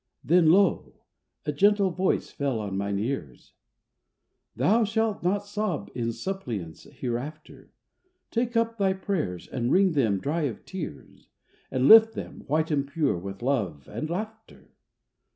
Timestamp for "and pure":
12.71-13.19